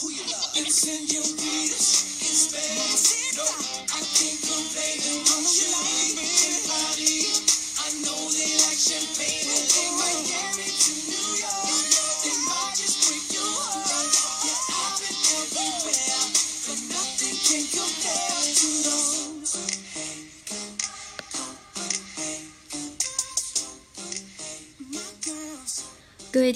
[0.00, 0.56] Who you love?
[0.56, 3.36] And senoritas in Spain.
[3.36, 3.87] No,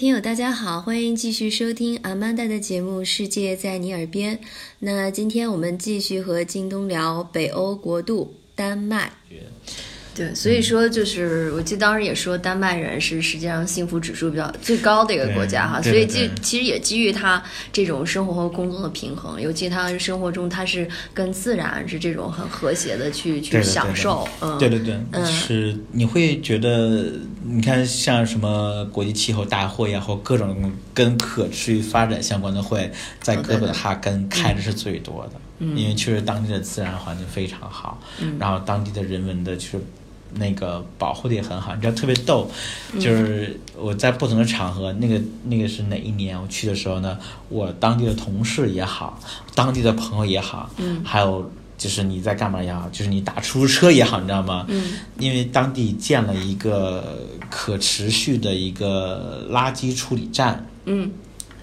[0.03, 4.37] 听友，大家好，欢迎继续收听阿曼达的节目《世界在你耳边》。
[4.80, 9.12] 那今天我们继续和京东聊北欧国度丹麦。
[10.15, 27.11] 对，所以说就是我记得当时也说，丹麦人是世界上幸福指数比较最高的一个国家哈，所以基其实也基于他这种生活和工作的平衡，尤其他生活中他是跟自然是这种很和谐的去去享受，嗯，对对对，嗯是你会觉得，
[27.42, 32.92] 你看像什么国际气候大会呀，或各种跟可持续发展相关的会，
[33.23, 35.75] 在哥本哈根开的是最多的，嗯。
[35.75, 37.98] 因为确实当地的自然环境非常好，
[38.39, 39.81] 然后当地的人文的就是。
[40.34, 42.50] 那个保护的也很好，你知道特别逗，
[42.92, 47.19] 嗯就是我在不同的场合，那个那个是哪一年我去的时候呢？
[47.48, 49.20] 我当地的同事也好，
[49.55, 54.64] 当地的朋友也好，嗯还有就是你在干嘛也好，就是你打出租车也好，你知道吗？
[54.69, 57.19] 嗯，因为当地建了一个
[57.50, 61.11] 可持续的一个垃圾处理站，嗯，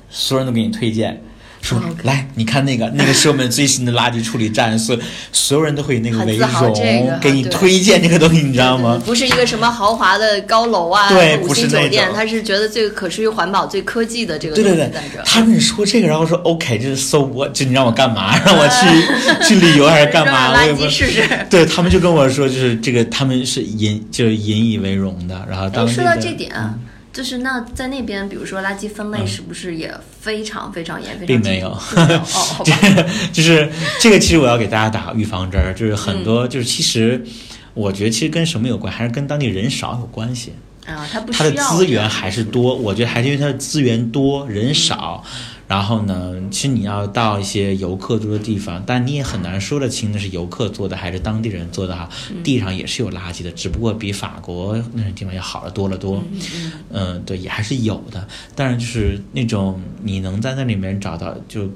[0.10, 1.24] 所有人都给你推荐。
[1.62, 4.98] 说来，你看那个， 那个是我们最新的垃圾处理站，所
[5.32, 9.00] 所有人都会以那个为荣，这个给你推荐这个东西，你知道吗？
[9.06, 18.38] 不是一个什么豪华的高楼啊，五对不是星酒店，他是觉得最可持续环保、最科技的这个对对对东西在这儿。，他跟你说这个，然后说 OK，这是 so what，这你让我干嘛？
[18.46, 20.54] 让我 去去旅游还是干嘛？
[20.56, 26.74] 垃我也不圾试试对他们就跟我说，就是这个他们是引就是引以为荣的，然后当哎，地说到这点啊，
[27.12, 31.14] 就是那在那边，比如说垃圾分类，是不是也非常非常严？
[31.20, 31.76] 非常并没有 哦，
[32.26, 32.78] 好吧。
[33.34, 37.24] 就是这个，其实我要给大家打预防针儿，就是很多、嗯就是其实
[37.74, 40.54] 我觉得其实跟什么有关，还是跟当地人少有关系。
[40.86, 45.24] 啊，他不需它的要资源还是多，我觉得还是因为它的资源多，人少。
[45.70, 52.10] 然后呢，其实你要到一些游客多的地方，但你也很难说得清那是游客做的还是当地人做的哈。
[52.44, 56.22] 地上也是有垃圾的，只不过比法国那种地方要好得多了多。
[56.92, 58.28] 嗯对，也还是有的。
[58.54, 61.70] 但是，就是那种你能在那里面找到就。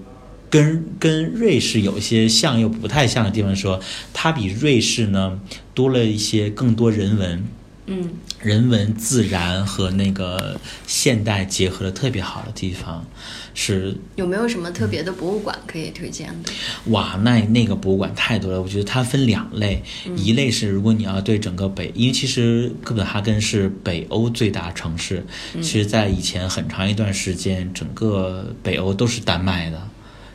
[0.50, 3.80] 跟跟瑞士有一些像又不太像的地方说，
[4.14, 5.40] 它比瑞士呢
[5.74, 7.44] 多了一些更多人文，
[7.86, 8.10] 嗯
[8.42, 13.06] 人文、自然和那个现代结合的特别好的地方，
[13.54, 16.52] 是有没有什么特别的博物馆可以推荐的？
[16.92, 18.62] 哇，那那个博物馆太多了。
[18.62, 19.84] 我觉得它分两类，
[20.16, 29.90] 一类是如果你要对整个北，因为其实哥本哈根是北欧最大城市，其实在以前很长一段时间，整个北欧都是丹麦的。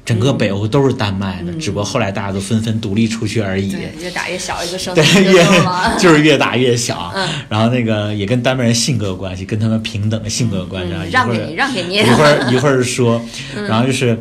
[0.09, 3.71] 整个北欧都是丹麦的，只不过后来大家都纷纷独立出去而已。
[3.71, 5.45] 对，越打越小一个 声对，音就越。
[6.01, 7.13] 就是越打越小。
[7.15, 10.95] 嗯然后那个也跟丹麦人性格有关系，跟他们平等的性格有关系。
[10.95, 11.05] 啊。
[11.05, 11.97] 一会儿嗯让给你，让给你。
[11.97, 13.21] 一会儿一会儿说，
[13.69, 14.19] 然后就是。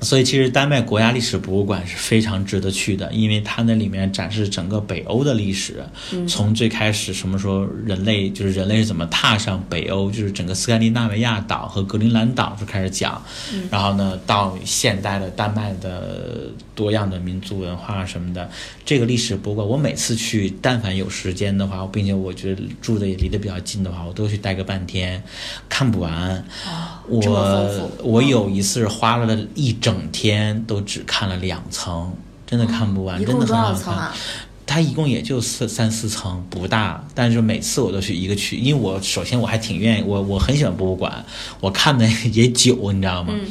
[0.00, 5.84] 所以其实丹麦国家历史博物馆是非常值得去的，因为它那里面展示整个北欧的历史，
[6.28, 13.20] 从最开始什么时候人类就是人类是怎么踏上北欧，就是整个斯堪的纳维亚岛和格陵兰岛就开始讲，
[13.70, 18.48] 然后呢到现代的丹麦的多样的民族文化什么的，
[18.84, 25.20] 这个历史博物馆我每次去，但凡有时间的话，并且我觉得住的也离得比较近的话，我都去待个半天，
[25.68, 26.44] 看不完。
[27.08, 32.12] 我我有一次花了一整天，都只看了两层，
[32.46, 33.94] 真的看不完，真的很好看。
[33.94, 34.14] 啊？
[34.70, 41.24] 它一共也就四三四层，不大，但是每次我都去一个区，因为我首先我还挺愿意，我我很喜欢博物馆，
[41.58, 43.32] 我看的也久，你知道吗？
[43.34, 43.50] 嗯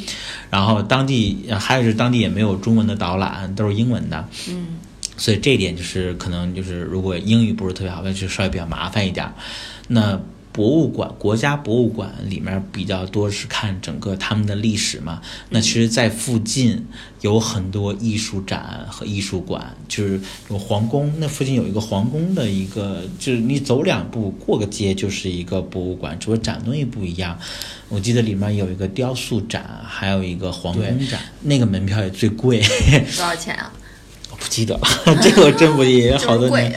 [0.52, 4.78] 然后当地呃还有就是当地也没有中文的导览，都是英文的，嗯
[5.18, 9.28] 所以这一点就是可能就是如果英语不是特别好，那就稍微比较麻烦一点。
[9.88, 10.20] 那
[10.58, 15.22] 博物馆、国家博物馆里面比较多是看整个他们的历史嘛。
[15.52, 16.84] 那其实，在附近
[17.22, 20.20] 有很多艺术展和艺术馆，就是
[20.50, 27.38] 有皇宫，那附近有一个皇宫的一个，就是你走两步过个街就是一个博物馆，只不过展东西不一样。
[27.88, 32.60] 我记得里面有一个雕塑展，还有一个皇宫展，那个门票也最贵。
[32.60, 33.72] 多少钱啊？
[34.58, 34.80] 记得，
[35.22, 36.74] 这个我真不记得，就是好多年。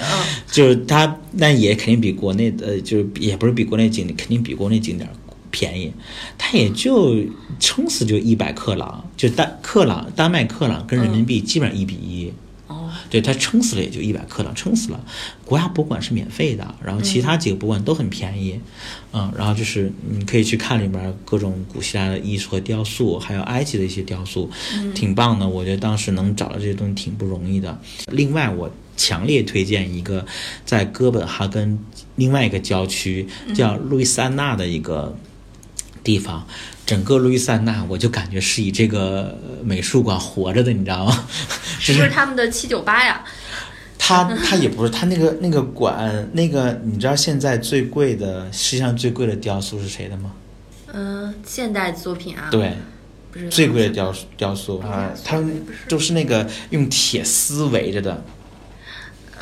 [0.50, 5.08] 就是它，那也肯定比国内的，就是也不是比国内景点，肯定比国内景点
[5.50, 5.90] 便宜。
[6.36, 7.16] 它也就
[7.58, 12.26] 撑死就一百克朗，就丹克朗丹麦克朗跟人民币基本上一比一。
[12.28, 12.32] 哦，
[13.10, 15.04] 对它撑死了也就一百克了，撑死了。
[15.44, 18.58] 国家博物馆是免费的，然后其他几个博物馆都很便宜，
[19.12, 24.48] 嗯，然后就是你可以去看里面各种古希腊的艺术和雕塑，还有埃及的一些雕塑，
[24.94, 25.48] 挺棒的。
[25.48, 27.76] 我觉得当时能找到这些东西挺不容易的。
[28.12, 30.24] 另外，我强烈推荐一个
[30.64, 31.78] 在哥本哈根
[32.14, 35.16] 另外一个郊区叫路易斯安那的一个
[36.04, 36.46] 地方。
[36.90, 41.24] 整个路易斯安那，我就感觉是以这个美术馆活着的，你知道吗？
[41.78, 43.22] 是不是他们的七九八呀？
[43.96, 50.32] 他他也不是，他那个那个馆，那个你知道现在最贵的，世界上最贵的雕塑是谁的吗？
[50.92, 52.48] 嗯，现代作品啊。
[52.50, 52.76] 对，
[53.30, 58.24] 不是最贵的雕雕塑啊，他们都是那个用铁丝围着的。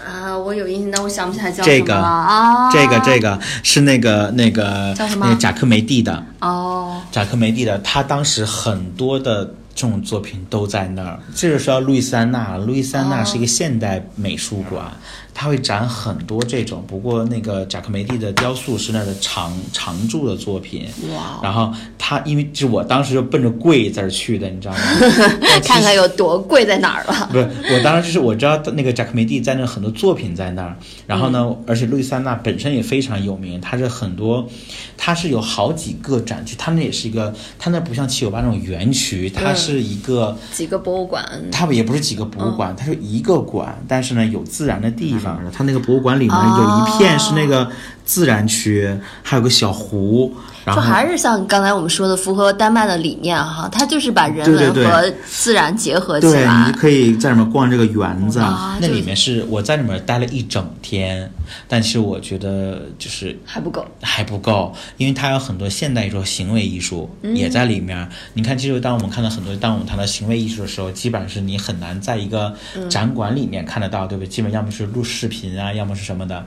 [0.07, 2.71] 啊，我有印象，但我想不起来叫什么了啊。
[2.71, 6.78] 这个这个是那个那个叫什么那个贾科梅蒂的，哦，
[7.11, 11.19] 贾科梅蒂的，他当时很多的这种作品都在那儿。
[11.35, 14.93] 这个说到路易斯安那，路易斯安那是一个现代美术馆，
[15.41, 16.83] 它会展很多这种。
[16.89, 20.89] 不过那个贾克梅蒂的雕塑是那的常常驻的作品。
[21.15, 24.81] 哇然后他因为就我当时就奔着贵字儿去的，你知道吗？
[25.63, 27.29] 看看有多贵在哪儿了。
[27.31, 30.77] 不是，我当时就是我知道那个贾克梅蒂在那很多作品在那儿，
[31.07, 34.49] 然后呢，嗯而且路易斯安那本身也非常有名，它是很多，
[34.97, 47.71] 它是有好几个展区，它那也是一个，它那不像七九八那种园区，它嗯是一个，几个博物馆，它也不是几个博物嗯馆，它是一个馆，但是呢有自然的地方，他那个博物馆里面有一片是那个
[48.09, 48.91] 自然区，
[49.23, 50.35] 还有个小湖，
[50.65, 56.79] 然后就还是像刚才我们说的，符合丹麦的理念哈，它就是把人文和自然结合起来对，你。
[56.79, 61.31] 可以在里面逛这个园子，啊就那里面是我在里面待了一整天，
[61.69, 68.09] 但其实我觉得就是还不够，还不够，因为它有很多现代艺术、行为艺术嗯也在里面。
[68.33, 74.29] 你看，其实当我们看到很多，当我们谈到行为艺术的时候，基本上是你很难在一个嗯展馆里面看得到，对不对？
[74.29, 76.47] 基本要么是录视频啊，要么是什么的。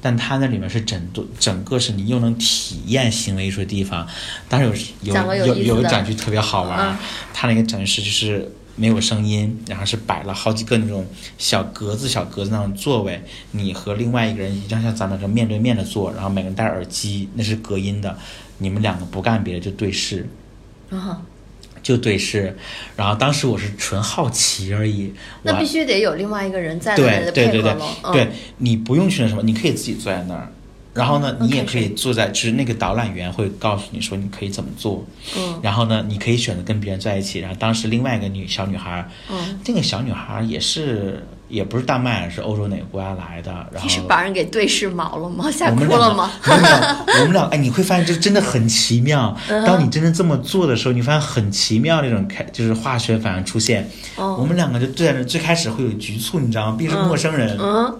[0.00, 4.06] 但它那里面是整个整个是你又能体验行为艺术的地方。
[4.48, 4.70] 当然
[5.02, 6.96] 有有有有个展区特别好玩，嗯
[7.32, 8.50] 它那个展示就是。
[8.74, 11.06] 没有声音，然后是摆了好几个那种
[11.36, 18.16] 小格子、小格子那种座位，你和另外一个人一样像咱们这面对面的坐，然后每个人戴耳机，那是隔音的，
[18.56, 20.26] 你们两个不干别的就对视，
[20.88, 21.20] 啊，
[21.82, 22.56] 就对视。
[22.96, 25.12] 然后当时我是纯好奇而已，
[25.42, 27.76] 那必须得有另外一个人在那对里对对
[28.10, 30.50] 对，你不用去那什么，你可以自己坐在那儿。
[30.94, 35.04] 然后呢，嗯你也可以坐在，就是那个导览员会告诉你说你可以怎么做。
[35.36, 37.38] 嗯然后呢，你可以选择跟别人在一起。
[37.40, 43.50] 然后当时另外一个女小女孩，嗯，那个小女孩也是也不是丹麦，是欧洲哪个国家来的。
[43.72, 45.50] 然后你是把人给对视毛了吗？
[45.50, 46.30] 吓哭了吗？
[46.44, 49.34] 我们俩，我们俩哎，你会发现这真的很奇妙。
[49.48, 53.88] 嗯当你真正这么做的时候，你发现很奇妙那种开，就是化学反应出现。
[54.16, 56.76] 哦我们两个就对着，最开始会有局促，你知道吗？
[56.78, 57.56] 毕竟是陌生人。
[57.58, 57.98] 嗯嗯，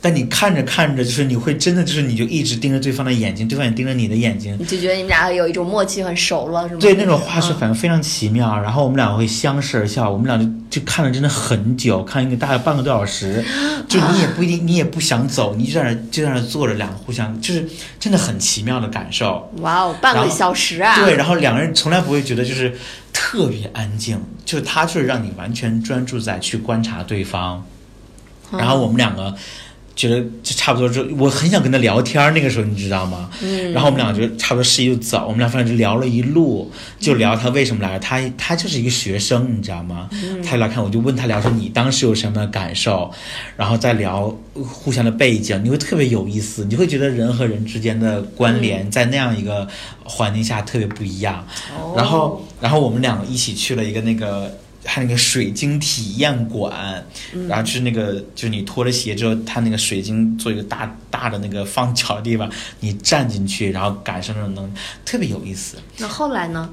[0.00, 4.56] 但你看着看着，就是你会真的就是你就一直盯着对方的眼睛，对方也盯着你的眼睛。
[4.58, 6.80] 你就觉得你们俩有一种默契，很熟了，是吗？
[6.80, 13.44] 对，那种化学嗯反应非常奇妙，然后我们俩会相视而笑，我们俩就就看了真的很久，看一个大概半个多小时，
[13.88, 17.68] 就你也不一定，你也不想走，你就在那就在那坐着，两个互相就是
[17.98, 19.50] 真的很奇妙的感受。
[19.58, 20.96] 哇哦，半个小时啊！
[21.04, 22.74] 对，然后两个人从来不会觉得就是
[23.12, 27.64] 特别安静，就是他就是让你完全专注在去观察对方，嗯
[28.52, 29.34] 然后我们两个。
[29.96, 33.30] 觉得就差不多就我很想跟他聊天儿，那个时候你知道吗？
[33.40, 36.70] 嗯然后我们俩就差不多十一就走，我们俩反正就聊了一路，
[37.00, 40.06] 就聊他为什么来，他他就是一个学生，你知道吗？
[40.12, 43.10] 嗯他来看我就问他聊说你当时有什么感受，
[43.56, 49.66] 然后再聊互相的背景，你会特别有意思，你会觉得人和人之间的关联在那样一个
[50.04, 51.42] 环境下特别不一样。
[51.74, 54.58] 哦然后然后我们两个一起去了一个那个。
[54.88, 57.04] 它那个水晶体验馆，
[57.48, 64.72] 然后就是那个，就是你脱了鞋之后，它那个水晶做一个大大的那个放脚的地方，你站进去，然后感受那种能
[65.04, 65.76] 特别有意思。
[65.98, 66.70] 那后来呢？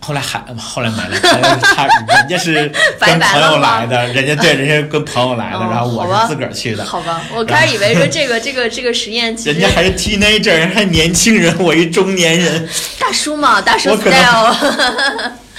[0.00, 1.32] 后来还后来买了，他
[1.74, 6.84] 他人家是拜跟朋友来的，人家 对人家跟朋友来的，哦然后我是自个儿去的。
[6.84, 12.68] 好吧，我开始以为说这个这个这个实验人家还是 teenager，人家还年轻人，我一中年人，
[13.00, 14.54] 大叔嘛，大叔 style，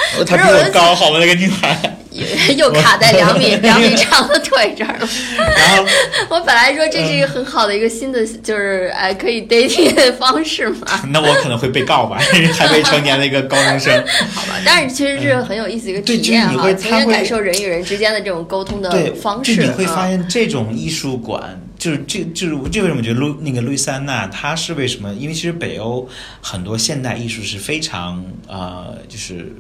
[0.26, 1.20] 他比我高，好吧？
[1.20, 1.78] 那个女孩。
[2.56, 5.10] 又卡在两米两米长的腿这儿了。
[5.36, 5.86] 然后
[6.30, 12.18] 我本来说这是一个很好的一个新的，就是哎可以 dating 的方式嘛，那我可能会被告吧，
[12.54, 13.94] 还未成年的一个高中生。
[14.34, 14.56] 好吧？
[14.66, 19.54] 但是其实是很有意思一个对体验哈，就是你会从他会感受人与人之间的这种沟通的，方式。
[19.54, 25.14] 就你会发嗯现这种艺术馆，就是这就是这为什么我觉得路那个路易斯安那，它是为什么？
[25.16, 26.08] 因为其实北欧
[26.40, 29.54] 很多现代艺术是非常呃，就是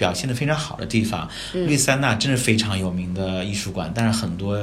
[0.00, 1.28] 表现的非常好的地方。
[1.52, 4.58] 绿塞纳真是非常有名的艺术馆，但是很多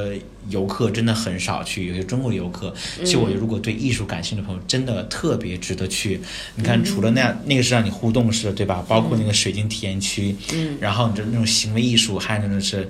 [0.50, 2.74] 游客真的很少去，有些中国游客。
[3.06, 6.20] 其实我觉得，如果对艺术感兴趣的朋友，真的特别值得去。
[6.56, 8.84] 你看，除了那样，那个是让你互动式的，对吧？
[8.88, 12.90] 包括那个水晶体验区，嗯，然后你就那种行为艺术，还有那种是。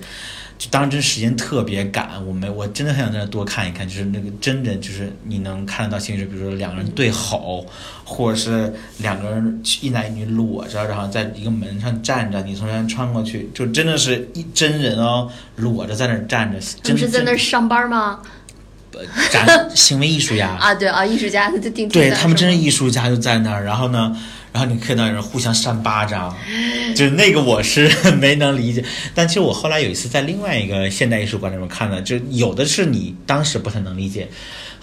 [0.57, 7.63] 就当真时间特别赶，我没我真的很想在那多看一看，就是那个真人，就是你能看得到现实，比如说两个人对吼，
[8.03, 16.57] 或者是两个人一男一女裸着，然后在一个门上站着，你从那穿过去，就真的是一真人哦，裸着在那站着。
[16.83, 18.19] 他们是在那上班吗？
[19.29, 20.57] 展行为艺术呀。
[20.59, 24.17] 啊，对啊，艺术家他就定对他们真是艺术家就在那儿，然后呢？
[24.53, 26.35] 然后你看到人互相扇巴掌，
[26.95, 27.89] 就是那个我是
[28.19, 28.83] 没能理解。
[29.13, 34.27] 但其实我后来有一次在另外一个现代艺术馆里面看的，就有的是你当时不太能理解。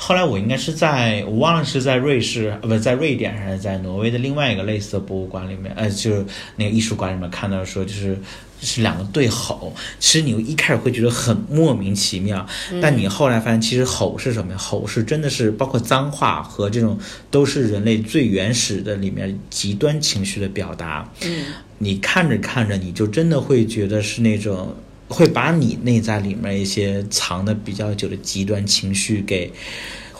[0.06, 8.18] 后来我应该是在我忘了是在瑞士，呃，不在瑞典还是在挪威的另外一个类似的博物馆里面，呃，就是那个艺术馆里面看到说就是。
[8.66, 12.46] 是两个对吼，其实你一开始会觉得很莫名其妙，
[12.80, 14.58] 但你后来发现，其实吼是什么呀？
[14.58, 16.98] 吼是真的是包括脏话和这种，
[17.30, 21.06] 都是人类最原始的里面极端情绪的表达。
[21.20, 21.44] 嗯，
[21.76, 24.74] 你看着看着，你就真的会觉得是那种
[25.08, 29.52] 会把你内在里面一些藏的比较久的极端情绪给。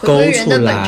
[0.01, 0.87] 勾出来，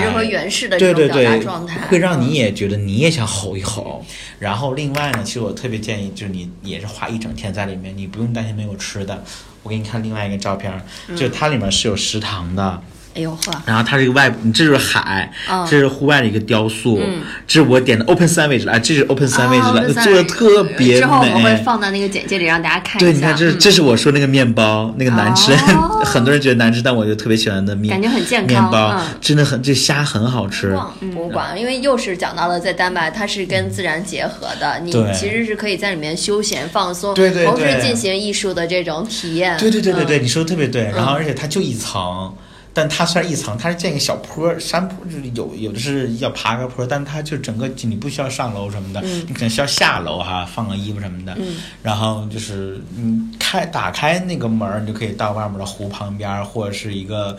[0.78, 1.40] 对对对，
[1.88, 4.04] 会让你也觉得你也想吼一吼。
[4.38, 9.24] 然后另外呢，其实我特别建议，就是你也是花一整天在里面，你不用担心没有吃的。
[9.62, 10.70] 我给你看另外一个照片，
[11.16, 12.82] 就它里面是有食堂的。
[13.16, 13.62] 哎呦呵！
[13.64, 15.32] 然后它是一个外，这就是海，
[15.68, 21.00] 这是户外的一个雕塑，嗯，这是我点的 open sandwich 啊，这是 open sandwich 了，做的特别美。
[21.00, 23.10] 之后我们会放到那个简介里让大家看一下。
[23.10, 25.52] 对，你看，这这是我说那个面包，那个难吃，
[26.04, 28.62] 很多人觉得难吃，但我就特别喜欢的面，感觉很健康。
[28.62, 30.76] 面包真的很，这虾很好吃。
[31.14, 39.56] 博物馆，因为又是讲到了在丹麦，它是跟自然结合的，你其实是可以在里面休闲放松，对对，同时进行艺术的这种体验。
[39.58, 40.84] 对对对对对，你说的特别对。
[40.94, 42.34] 然后，而且它就一层。
[42.76, 51.34] 但它虽然一层，它是建一个小坡山坡，就是有有的是要爬个坡，但它就整个你不需要上楼什么的，你可能需要下楼哈，放个衣服什么的，
[51.82, 57.34] 然后就是你开打开那个门，你就可以到外面的湖旁边或者是一个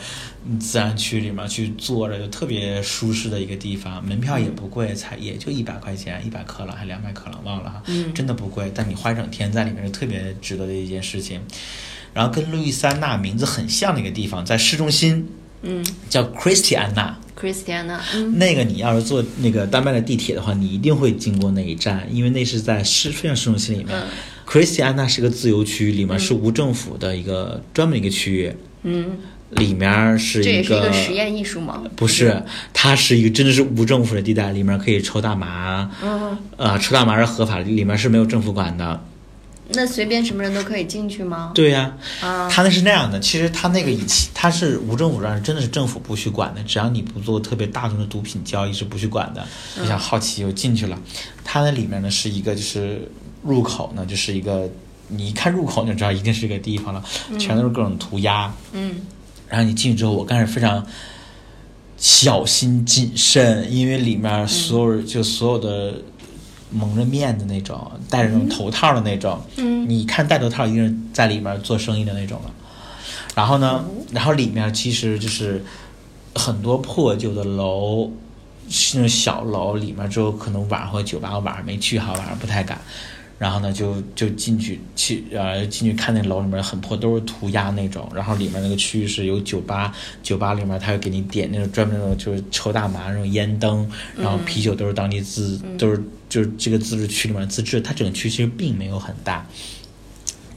[0.59, 7.83] 自然区里面去坐着，就特别舒适的一个地方，门票也不贵，才也就一百块钱，一百克朗还两百克朗忘了哈，
[8.15, 11.39] 真的不贵，但你花一整天在里面是特别值得的一件事情。
[12.17, 15.27] 然后跟路易斯安那名字很像的一个地方，在市中心，
[15.61, 17.13] 嗯，叫 Christiana。
[17.39, 17.99] Christiana，
[18.37, 23.95] 那个你要是坐那个丹麦的地铁的话，你一定会经过那一站，因为那是在市非常市中心里面。
[24.47, 28.51] Christiana 是个自由区，里面是无政府的一个专门一个区域。
[28.81, 29.19] 嗯，
[29.51, 31.83] 里面是一个实验艺术吗？
[31.95, 32.41] 不是，
[32.73, 35.91] 它是一个真的是无政府的地带，里面可以抽大麻。
[36.01, 38.99] 嗯，呃，抽大麻是合法的，里面是没有政府管的。
[39.69, 41.51] 那随便什么人都可以进去吗？
[41.53, 43.19] 对呀，他那是那样的。
[43.19, 49.45] 其实他那个以前他是无政府上真的是政府不许管的，只要你不做特别大众的毒品交易是不许管的。
[49.79, 50.97] 我想好奇就进去了，
[51.43, 53.11] 它那里面呢是一个就是
[53.43, 54.69] 入口呢就是一个
[55.09, 57.03] 你一看入口你就知道一定是一个地方了，
[57.37, 58.53] 全都是各种涂鸦。
[58.71, 59.01] 嗯，
[59.49, 60.85] 然后你进去之后，我开始非常
[61.97, 65.93] 小心谨慎，因为里面所有就所有的。
[66.71, 72.51] 蒙着面的那种，戴着那种头套的那种，嗯，你看戴头套一定是在里面做生意的那种了。
[73.35, 75.63] 然后呢，然后里面其实就是
[76.35, 78.11] 很多破旧的楼，
[78.69, 82.81] 是那种小楼里面，之后可能晚上或酒吧，我晚上没去哈，晚上不太敢。
[83.37, 88.09] 然后呢，就就进去去呃进去看那楼里面很破，都是涂鸦那种。
[88.15, 97.79] 然后里面那个区域是有酒吧，酒吧里面他会给你点那种专门那种就是抽大麻那种烟灯，然后啤酒都是当地自都是就是这个自治区里面自制。
[97.79, 99.45] 它整个区其实并没有很大，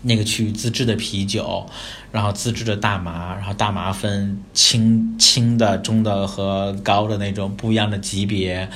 [0.01, 1.67] 那个区域自制的啤酒，
[2.11, 8.67] 然后自制的大麻，然后大麻分轻轻的、中的和高的那种不一样的级别，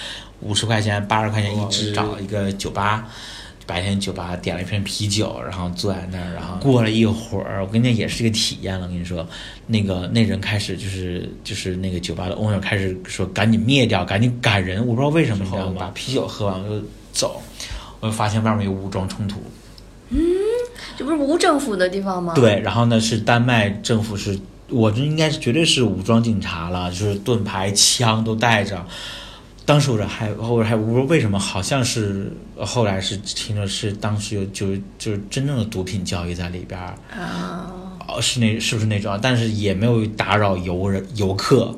[0.40, 3.08] 五十块钱、八十块钱一支，找一个酒吧。
[3.66, 8.87] 白天酒吧点了一瓶啤酒，然后坐在那儿，然后过了一会儿，我跟你讲也是一个体验了。
[8.87, 9.26] 我跟你说，
[9.66, 14.80] 那个那人开始就是就是那个酒吧的 owner 开始说赶紧灭掉，赶紧赶人。
[14.87, 15.76] 我不知道为什么，你知道吗？
[15.80, 17.40] 把啤酒喝完我就走，
[18.00, 19.42] 我就发现外面有武装冲突。
[20.11, 20.18] 嗯，
[20.97, 22.35] 这不是无政府的地方吗？
[22.35, 28.85] 对，然后呢是丹麦政府是，我这应该是绝对是武装警察了，就是盾牌、枪都带着。
[29.66, 36.94] 当时我说还后来还我说为什么好像是后来是听说是当时有就就是真正的毒品交易在里边儿。
[37.11, 37.73] 啊
[38.06, 41.75] 哦是那是不是那种但是也没有打扰游人游客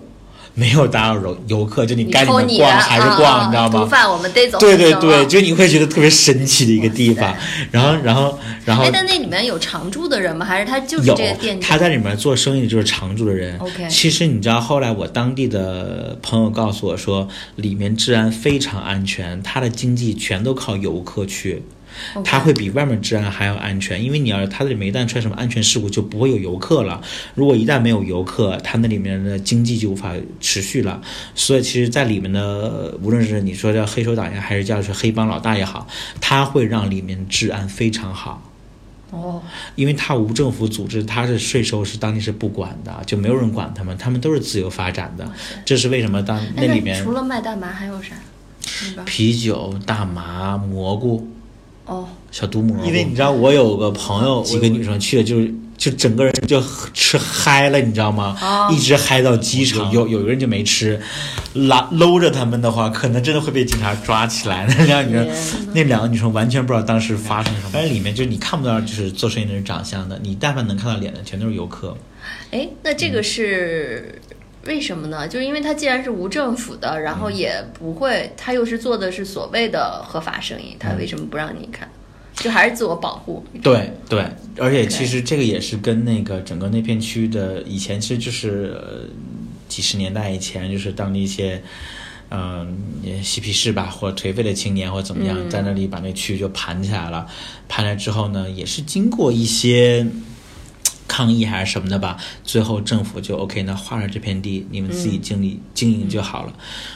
[0.58, 3.80] 没有打扰游游客，就你你该你的逛还是啊逛，啊你知道吗？
[3.80, 7.36] 毒贩我们逮走对对对，就你会觉得特别神奇的一个地方。
[7.70, 10.46] 然后，然后，然后哎，但那里面有常住的人吗？
[10.46, 13.58] 还是他就是这个店他在里面做生意就是常住的人。
[13.58, 21.62] OK 其实你知道，后来我当地的朋友告诉我说，里面治安非常安全，他的经济全都靠游客去。
[22.24, 27.00] 它会比外面治安还要安全，因为你要是它这里面一旦出现什么安全事故，就不会有游客了。
[27.34, 31.00] 如果一旦没有游客，它那里面的经济就无法持续了。
[31.34, 35.86] 所以其实，在里面的无论是你说叫黑手党也好，还是叫是黑帮老大也好，
[36.20, 38.42] 它会让里面治安非常好。
[39.10, 39.40] 哦，
[39.76, 45.30] 因为它无政府组织，它是税收是当地是不管的，就没有人管他们，他们都是自由发展的。
[45.64, 48.16] 这是为什么当哎那里面除了卖大麻还有啥？
[48.60, 49.04] 是吧？
[49.06, 51.26] 啤酒、大麻、蘑菇、
[51.86, 52.84] 哦，小毒蘑菇。
[52.84, 56.62] 因为你知道，我有个朋友，几个女生去了，就是就整个人就
[56.92, 58.36] 吃嗨了，你知道吗？
[58.42, 59.90] 哦一直嗨到机场。
[59.92, 61.00] 有有一个人就没吃，
[61.54, 64.66] 拉搂着他们的话，可能真的会被警察抓起来。
[64.78, 67.68] 那两个女生，那两个女生完全不知道当时发生什么。
[67.70, 71.96] 反正里面就是你看不到，就是做生意的人长相的，你但凡能看到脸的，全都是游客。
[72.50, 74.20] 哎，那这嗯个是
[74.66, 75.28] 为什么呢？
[75.28, 81.88] 就是因为它既然是无政府的，然嗯后也不会，他又是做的是所谓的合法生意，他嗯为什么不让你看？
[82.34, 83.44] 就还是自我保护。
[83.62, 84.26] 对对，
[84.58, 89.08] 而且其实这个也是跟那个整个那片区的以前其实就是、呃、
[89.68, 91.62] 几十年代以前，就是当地一些
[92.28, 92.76] 嗯、
[93.22, 97.26] 嬉皮士吧，或者颓废的青年或者怎么样，嗯在那里把那区域就盘起来了。
[97.68, 100.06] 盘来之后呢，也是经过一些。
[101.16, 106.52] 抗议还是什么的吧，最后政府就 OK，那划了这片地，你们自己经理、经营就好了。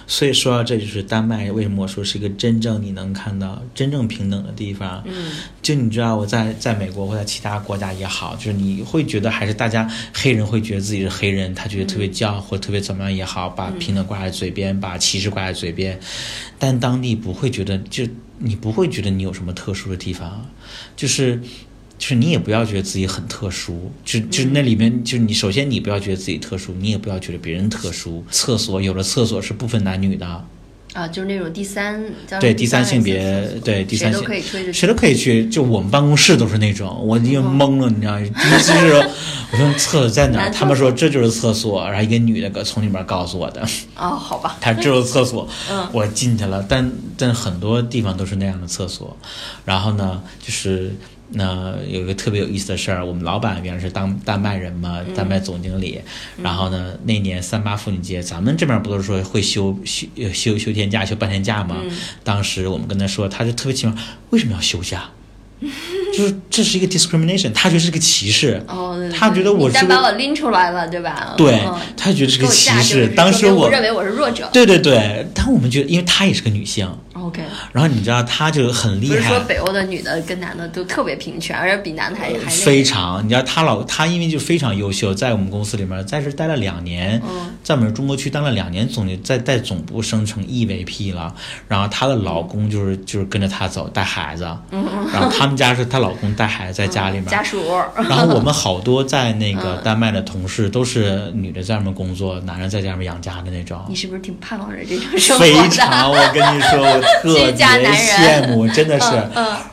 [0.06, 5.02] 所以说到这就是丹麦为什么我说是一个真正你能看到真正平等的地方。
[5.06, 15.98] 嗯，就你知道我在在美国或在其他国家也好，就是你会觉得还是大家黑人会觉得自己是黑人，他觉得特别骄傲或特别怎么样也好，把平等挂在嘴边，把歧视挂在嘴边，
[16.58, 20.44] 但当地不会觉得，就你不会觉得你有什么特殊的地方，
[20.94, 21.40] 就是。
[22.00, 28.24] 就是你也不要觉得自己很特殊，就就那里面，就是你首先你不要觉得自己特殊，你也不要觉得别人特殊。
[28.30, 30.26] 厕所有了厕所是不分男女的，
[30.94, 38.20] 啊，就是那种第三叫对第三性别对第三性谁都可以吹着谁都可以去，就我们办公室都是那种，我已经懵了，你知道吗？
[38.20, 38.94] 第一次是
[39.52, 43.60] 我说厕所在哪他们说这就是厕所，然后一个女的从里面告诉我的，
[43.94, 49.14] 哦，好吧，他这就是厕所，嗯 我进去了，但但很多地方都是那样的厕所，
[49.66, 50.96] 然后呢，就是。
[51.32, 56.00] 那有一个特别有意思的事儿，我们老板原来是当丹麦人嘛，丹麦总经理。
[56.42, 61.76] 然后呢，那年三八妇女节，咱们这边不都是说会休休呃休休天假、休半天假吗？
[62.24, 63.94] 当时我们跟他说，他就特别奇怪，
[64.30, 65.10] 为什么要休假？
[66.16, 68.60] 就是这是一个 discrimination，他觉得是个歧视。
[68.66, 71.34] 哦，他觉得我是把我拎出来了，对吧？
[71.36, 73.08] 对嗯他觉得是个歧视。
[73.08, 74.48] 当时我认为我是弱者。
[74.52, 76.90] 对对对，但我们觉得，因为她也是个女性，
[77.30, 82.50] OK，然后你知道她就很厉不是说，北欧的女的跟男的都特别平权，而且比男的还还那个。
[82.50, 87.50] 非常，你知道她老她因为就非常优秀，在我们公司里面在这待了两年，嗯。
[87.62, 91.32] 在我们中国区当了两年总经，在在总部升成 EVP 了，
[91.68, 94.44] 然后她的老公就是就是跟着她走带孩子，
[95.12, 97.62] 然后他们家是她老公带孩子在家里面，嗯家属。
[98.08, 103.78] 然后我们好多在那个丹麦的同事都是女的在外面工作，男人在家里面养家的那种。
[103.88, 105.68] 你是不是挺盼望着这种生活非？
[105.68, 109.06] 常，我跟你说，我特别羡慕， 真的是。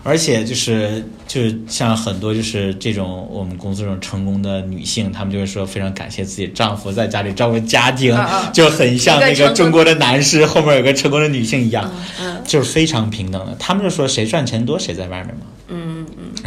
[0.03, 8.17] 而且就是就是像很多就是这种我们公司这种成功的女性，她们就会说非常感谢自己丈夫在家里照顾家庭，
[8.53, 13.55] 就很像那个中国的男士后面有个成功的女性一样，嗯就是非常平等的。
[13.59, 15.45] 他们就说谁赚钱多谁在外面嘛。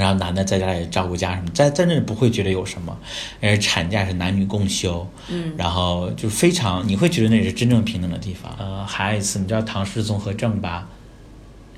[0.00, 2.96] 然后男的在家里照顾家什么，在在那里不会觉得有什么，
[3.40, 8.50] 而且产假是男女共休，嗯，然后就非常你会觉得那是真正平等的地方。
[8.58, 10.88] 呃，还有一次，你知道唐氏综合症吧？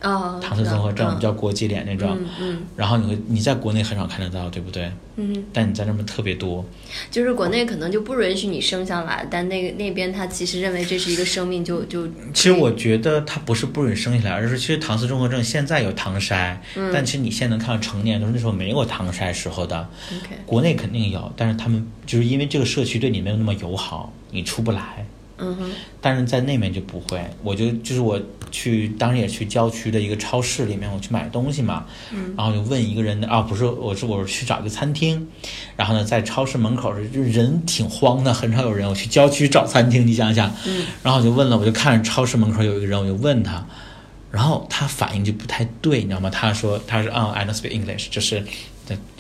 [0.03, 4.91] 哦，唐氏综合症嗯叫国际脸那种，嗯嗯然后你会你在国内很少看得到，对不对？
[5.17, 6.65] 嗯，但你在那边特别多，
[7.11, 19.87] 就是国内可能就不允许你生下来，但那个那边他其实认为这是一个生命就，就其实我觉得他不是不允许生下来，而是其实唐氏综合症现在有唐筛，嗯但其实你现在能看到成年都是那时候没有唐筛时候的。
[20.11, 25.07] OK，国内肯定有，但是他们就是因为这个社区对你没有那么友好，你出不来。
[25.43, 28.21] 嗯哼，但是在那边就不会，我就就是我
[28.53, 32.33] 去，当时也去郊区的一个超市里面，我去买东西嘛，嗯。
[32.37, 35.27] 然后就问一个人，啊，不是，我是我是去找一个餐厅，
[35.77, 40.87] 然后呢，在超市门口是就人挺慌的，很少有人，我去郊区找餐厅，你想想，嗯。
[41.03, 43.67] 然后我就问了，我就看着超市门口有一个人，我就问他，
[44.31, 46.31] 然后他反应就不太对，你知道吗？
[46.31, 48.45] 他说他是啊、i don't speak English，就是。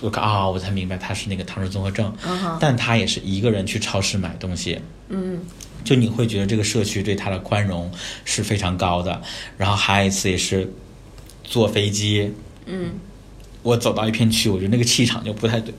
[0.03, 2.13] 我看啊、我才明白他是那个唐氏综合症，
[2.61, 5.41] 但他也是一个人去超市买东西，嗯
[5.85, 7.90] 就你会觉得这个社区对他的宽容
[8.25, 9.21] 是非常高的。
[9.57, 10.73] 然后还有一次也是
[11.45, 12.33] 坐飞机，
[12.66, 12.92] 嗯
[13.62, 15.73] 我走到一片区，我觉得那个气场就不太对。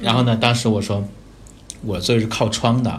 [0.00, 1.02] 然后呢，当时我说
[1.82, 2.90] 我座位是靠窗的，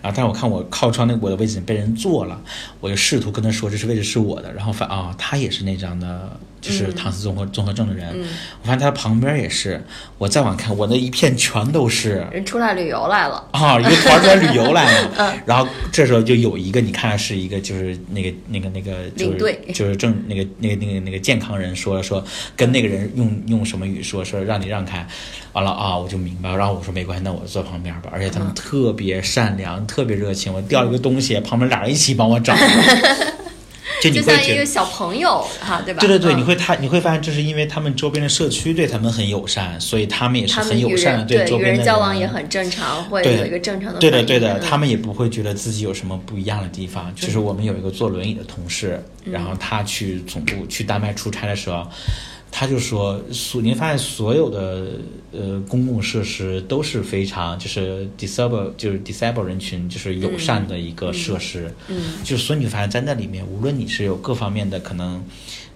[0.00, 2.40] 然后但是我看我靠窗那我的位置被人坐了，
[2.80, 8.08] 我就试图跟他说这是位置是我的，然后发啊、他也是那张的，就是唐氏综合综合症的人。
[8.14, 8.26] 嗯。
[8.62, 9.82] 我发现他旁边也是，
[10.18, 12.26] 我再往看，我那一片全都是。
[12.32, 15.32] 人出来旅游来了，啊，一个团儿出来旅游来了， 嗯。
[15.46, 22.24] 然后这时候就有一个，你看是一个就是那个那个那个就是领队就是正那个那个那个那个健康人说了说
[22.56, 25.06] 跟那个人用用什么语说说让你让开，
[25.52, 28.54] 完了啊我就明白，然后我说没关系，那我坐旁边吧，而且他们嗯。
[28.54, 32.54] 特别善良，特别热情，我掉一个东西，旁边俩人一起帮我找，
[34.00, 34.42] 就你就会觉得。
[34.42, 36.00] 像一个小朋友哈，对吧？
[36.00, 47.14] 对对对，嗯你会他你会发现，这是因为他们周边的社区对他们很友善，所以他们也是很友善的周与边的人交往也很正常，会对有一个正常的对的，对的，嗯他们也不会觉得自己有什么不一样的地方。
[47.14, 51.86] 就是我们有一个坐轮椅的同事，嗯然后他去总部去丹麦出差的时候，
[52.50, 54.86] 他就说，所您发现所有的
[55.32, 65.22] 呃公共设施都是非常就是 disable 就是 disable 人群就是友善的一个设施，嗯就是所以你发现在那里面，无论你是有各方面的可能。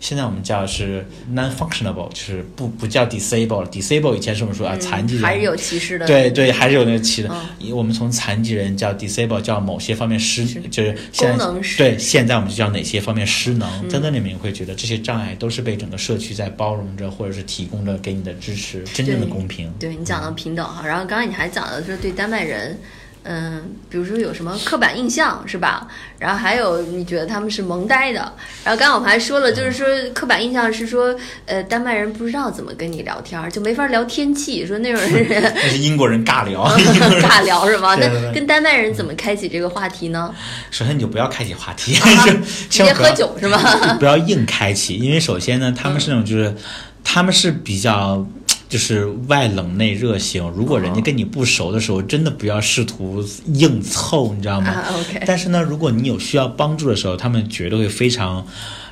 [0.04, 1.02] 现在我们叫的是
[1.34, 3.70] non-functionable，就是不不叫 disable 了。
[3.70, 7.30] disable 以前是我们说啊，残疾人嗯还是有歧视的，对对，还是有那个歧的。
[7.32, 13.88] 嗯因为我们从残疾人叫 disable，叫某些方面失，就是现在功能失嗯对，现在我们就叫哪些方面失能。
[13.88, 19.72] 在那里面会觉得这些障碍都是被整个社区在包容着，或者是提供着给你的支持，真正的公平。
[19.80, 22.78] 对你讲到平等哈，然后刚刚你还讲的是对丹麦人，
[23.24, 25.88] 嗯，比如说有什么刻板印象是吧？
[26.18, 28.20] 然后还有你觉得他们是萌呆的，
[28.62, 31.14] 然后刚刚我们还说了，就是说刻板印象是说，
[31.46, 36.64] 呃，丹麦人不知道怎么跟你聊天儿，就没法聊天气，说那种人 那是英国人尬聊，
[37.20, 37.94] 尬聊是吗？
[37.96, 40.34] 那 跟丹麦人怎么开启这个话题呢？
[40.70, 43.58] 首先你就不要开启话题，啊就直接喝酒是吗？
[43.98, 46.54] 不要硬开启，因为首先呢，他们是那种就是，
[47.02, 48.26] 他们是比较
[48.74, 50.42] 就是外冷内热型。
[50.48, 54.82] 如果人家跟你不熟的时候，真的不要试图硬凑，你知道吗？
[55.24, 58.44] 但是呢，如果你有需要帮助的时候，他们绝对会非常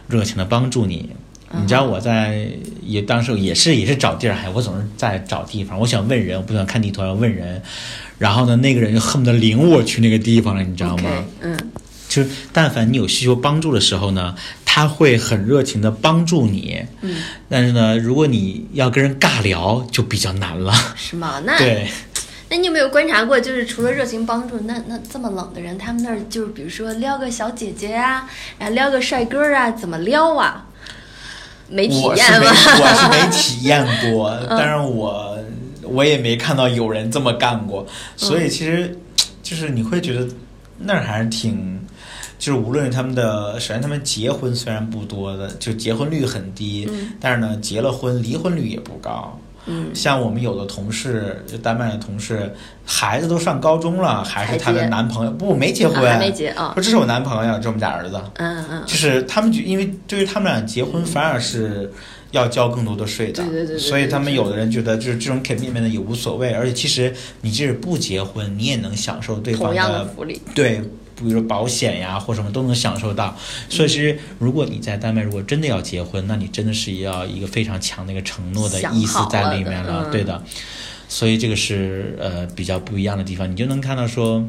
[0.07, 1.11] 热情的帮助你。
[1.51, 2.47] 你知道我在
[2.81, 7.61] 也当时也是也是找地儿，还我总是在找地方，我想问人，我不想看地图，要问人。
[8.19, 11.59] 然后呢，那个人就恨不得领我去那个地方了，你知道吗嗯，
[12.13, 14.35] 就是但凡你有需求帮助的时候呢，
[14.67, 16.85] 他会很热情的帮助你。
[17.01, 20.75] 嗯，但是呢，如果你要跟人尬聊，就比较难了。
[20.95, 21.41] 是吗？
[21.43, 21.89] 那对，
[22.51, 30.67] 那你有没有观察过，就是除了热情帮助，那那这么冷的人，他们那儿就是比如说撩个小姐姐啊，然后撩个帅哥啊，怎么撩啊？
[31.71, 32.51] 没体验吗？
[32.51, 35.39] 我是没体验过， 但是我
[35.83, 37.87] 我也没看到有人这么干过，
[38.19, 38.99] 所以其实
[39.43, 40.29] 就是你会觉得
[40.79, 41.81] 那儿还是挺。
[42.43, 49.39] 就是无论他们的，首先他们结婚虽然不多的，就结婚率很低，但是呢，结了婚离婚率也不高。
[49.67, 52.53] 嗯，像我们有的同事，就丹麦的同事，
[52.85, 58.21] 孩子都上高中了，还是她的男朋友不没结婚，啊没结啊说这是我男朋友，这是我们家儿子。
[58.39, 61.89] 嗯嗯，就是他们就因为对于他们俩结婚反而是
[62.33, 70.43] 要交更多的税的，对对对对所以他们有的人觉得就是这种 commitment 也无所谓，而且其实你即使不结婚，你也能享受对方的福利。
[70.57, 70.83] 对，
[71.17, 73.37] 比如说保险呀或什么都能享受到。
[73.69, 80.43] 所以其实如果你在丹麦如果真的要结婚，那你真的是要一个非常强的一个承诺的意思在里面了，嗯对的。
[81.09, 84.47] 所以这个是呃比较不一样的地方，你就能看到说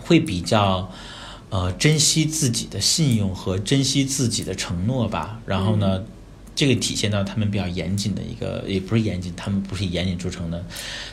[0.00, 0.90] 会比较。
[1.48, 5.38] 呃，珍惜自己的信用和珍惜自己的承诺吧。
[5.46, 6.02] 然后呢，
[6.56, 10.64] 这个体现到他们比较严谨的一个，也不是严谨，他们不是以严谨著称的，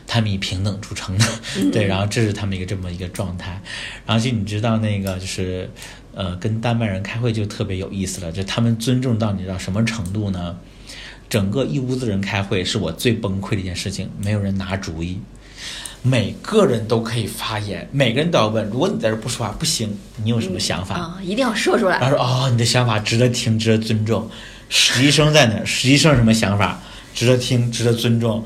[0.08, 1.26] 他们以平等著称的。
[1.72, 3.62] 对，然后这是他们一个这么一个状态。
[4.06, 5.70] 然后就你知道那个就是，
[6.16, 10.58] 呃，跟丹麦人开会就特别有意思了，就他们尊重到你知道什么程度呢？
[11.30, 15.20] 整个一屋子人开会是我最崩溃的一件事情，没有人拿主意。
[16.06, 18.66] 每个人都可以发言，每个人都要问。
[18.70, 20.96] 如果你在这儿不说话，不行，你有什么想法？
[20.96, 22.00] 啊，一定要说出来。
[22.00, 24.30] 然后说哦，你的想法值得听，值得尊重。
[24.76, 25.64] 实习生在哪儿？
[25.64, 26.80] 实习生什么想法？
[27.14, 28.44] 值得听，值得尊重，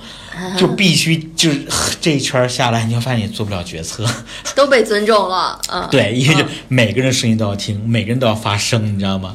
[0.58, 1.66] 就 必须就是
[2.02, 4.06] 这一圈儿下来，你会发现你做不了决策。
[4.54, 9.34] 都被尊重了，嗯，对，因为就嗯每个人声音都要听，每个人都要发声，你知道吗？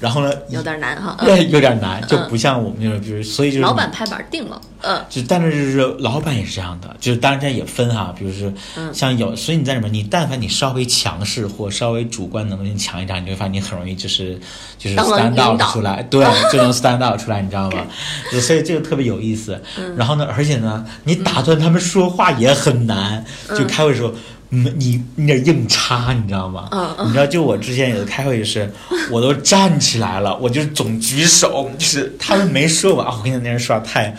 [0.00, 1.16] 然后呢，有点难哈。
[1.20, 14.38] 嗯对，有点难，就不像我们就是，比如，所以就是老板拍板定了，嗯，就但是就是老板也是这样的，就是当然这也分哈，比如是嗯像有，所以你在里面，你但凡你稍微强势或稍微主观能力强一点，你会发现你很容易就是
[14.78, 17.84] 就是 stand out 出来， 对，就能 stand out 出来，你知道吗？
[18.40, 19.60] 所以这个特别有意思。
[19.78, 23.24] 嗯然后呢，而且呢，你打断他们说话也很难。
[23.56, 24.12] 就开会的时候，
[24.50, 26.68] 嗯，你你得硬插，你知道吗？
[26.72, 28.72] 嗯你知道，就我之前有的开会是，
[29.10, 34.14] 我都站起来了，我就总举手，就是他们没说完，我跟你那人说话太，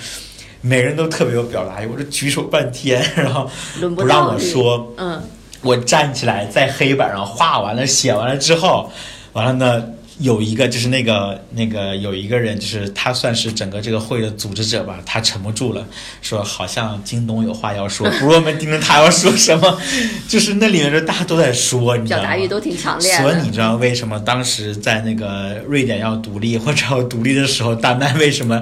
[0.62, 5.22] 每人都特别有表达欲，我这举手半天，然后不不让我说，嗯。
[5.64, 8.90] 我站起来在黑板上画完了、写完了之后，
[9.34, 9.84] 完了呢，
[10.20, 15.86] 有一个就是那个那个有一个人，就是他算是整个这个会的组织者吧，他沉不住了，
[16.22, 19.80] 说好像京东有话要说，不是我们听着他要说什么，
[20.28, 22.24] 就是那里面就大家都在说，你知道吗？
[22.24, 23.22] 表达欲都挺强烈的。
[23.22, 28.62] 所以你知道为什么当时在那个瑞典要独立或者要独立的时候，丹麦为什么？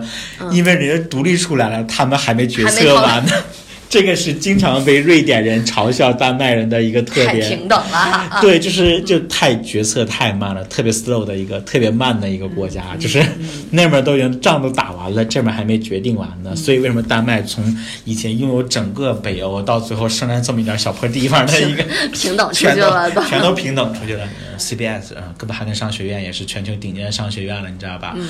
[0.52, 3.32] 因为人家独立出来了，他们还没决策完呢。
[3.90, 7.50] 这个是经常被瑞典人嘲笑丹麦人的一个特太点。
[7.50, 7.80] 平等。
[7.92, 13.24] 啊， 对，就是就太决策太慢了，特别 slow 的一个特别慢的一个国嗯家，就是
[13.72, 16.52] 那边都已经仗都打完了，这边还没决定完呢。
[16.54, 17.64] 嗯所以为什么丹麦从
[18.06, 23.22] 以前拥有整个北欧，到最后剩下这么一点小破地方的一个平等出去了都。
[23.24, 24.24] 全都平等出去了。
[24.24, 28.14] 呃 CBS 啊，哥本哈根商学院也是全球顶尖商学院了，你知道吧？
[28.18, 28.28] 嗯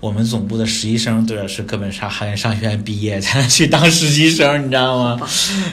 [0.00, 5.20] 我们总部的实习生都要是哥本哈根商学院毕业才能去当实习生，你知道吗？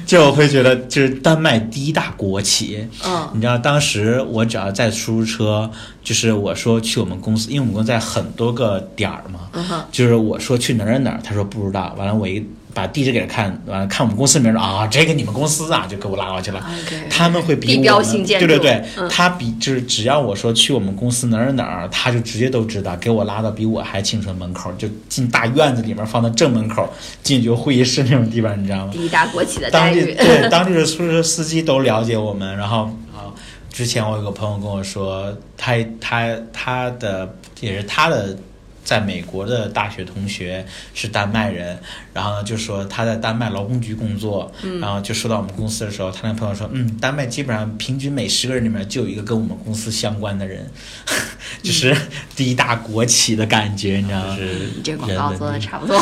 [0.05, 2.87] 就我会觉得，就是丹麦第一大国企。
[3.05, 5.69] 嗯你知道当时我只要在出租车，
[6.03, 16.65] 就是我说去我们公司，因为我们公司在很多个点儿嘛，就是我说去哪儿哪儿哪儿，他说不知道，完了我一把地址给他看，完了看我们公司名儿啊，这个你们公司啊，就给我拉过去了。
[17.09, 28.91] 他们会比我对对对，嗯他比就是只要我说去我们公司哪儿哪儿，他就直接都知道，给我拉到比我还清楚的门口，就进大院子里面放到正门口，进去就会议室那种地方，你知道吗？
[28.93, 30.01] 第一大国企的当地。
[30.01, 33.29] 对当地的出租车司机都了解我们，然后啊，
[33.71, 38.37] 之前我有个朋友跟我说，他他他的也是他的。
[38.83, 41.77] 在美国的大学同学是丹麦人，
[42.13, 50.69] 然后呢就说他在丹麦劳工局工作，然后就说到我们公司的时候，他那朋友说，嗯，丹麦基本上平均每十个人里面就有一个跟我们公司相关的人，
[51.63, 51.95] 就是
[52.35, 54.35] 第一大国企的感觉，你知道吗？
[54.35, 56.01] 就是你这广告做的差不多。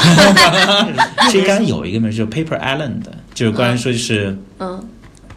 [1.32, 3.02] 这刚有一个名字，就是 Paper Island，
[3.34, 4.84] 就是关于说就是嗯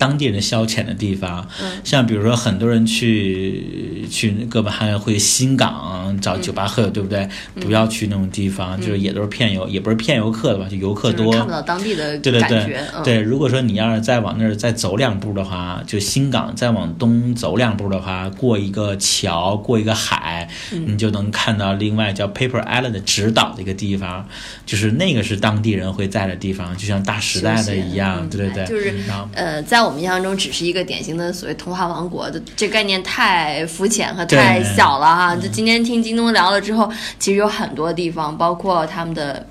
[0.03, 1.47] 当地人消遣的地方。
[1.63, 7.29] 嗯像比如说很多人去去哥本哈根会新港找酒吧喝酒，对不对？
[7.61, 11.33] 不要去那种地方，就是也都是骗游，也不是骗游客的吧，就游客多。
[11.33, 12.77] 看不到当地的对对对。
[12.95, 24.27] 嗯对，如果说你要是再往那儿再走两步的话，就新港再往东走两步的话，过一个桥，过一个海，嗯你就能看到另外叫 Paper Island 的直岛的一个地方，
[24.67, 28.95] 就是那个是当地人会在的地方，就像大时代的一样，对对对，嗯就是
[29.35, 35.37] 呃，在我们印象中，只是一个典型的所谓童话王国的这概念太肤浅和太小了哈。
[35.37, 39.47] 就今天听京东聊了之后，其实有很多地方，包括他们的。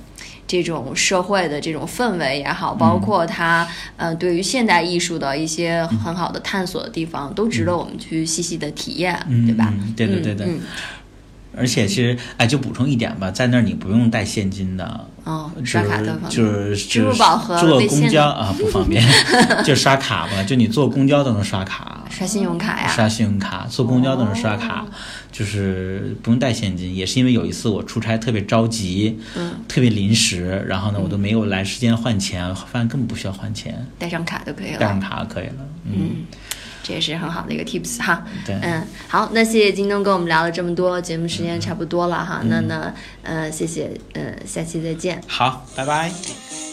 [0.47, 9.73] 这种社会的这种氛围也好，包括他呃对于现代艺术的一些很好的探索的地方，都值得我们去细细的体验，嗯对吧？
[9.73, 9.95] 嗯
[10.39, 10.61] 嗯
[11.55, 19.03] 而且其实哎，就补充一点吧，在那儿你不用带现金的，嗯哦，就是刷卡的方就是支付宝和坐公交啊不方便，
[19.65, 24.87] 就刷卡吧，就你坐公交都能刷卡，刷信用卡呀，刷信用卡，坐公交都能刷卡，哦。
[25.31, 26.93] 就是不用带现金。
[26.93, 34.77] 也是因为有一次我出差特别着急，嗯，特别临时，然后呢我都没有来时间换钱，发现根本不需要换钱，带上卡就可以了。
[34.77, 35.53] 带上卡就可以了。
[35.85, 36.09] 嗯，嗯，
[36.83, 38.25] 这也是很好的一个 tips 哈。
[38.45, 42.41] 对嗯，好，那谢谢京东跟我们聊了这么多，节目时间差不多了哈。
[42.45, 45.21] 那那，呃，谢谢，呃，下期再见。
[45.27, 46.70] 好，拜拜。